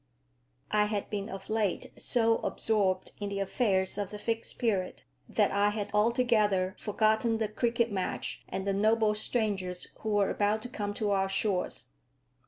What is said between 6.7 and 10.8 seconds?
forgotten the cricket match and the noble strangers who were about to